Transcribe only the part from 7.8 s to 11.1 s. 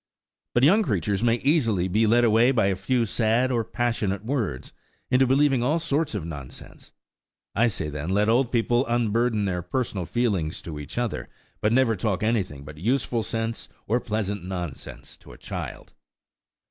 then, let old people unburden their personal feelings to each